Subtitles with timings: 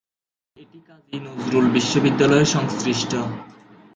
[0.55, 3.11] এটি কাজী নজরুল বিশ্ববিদ্যালয়ের সংসৃৃষ্ট।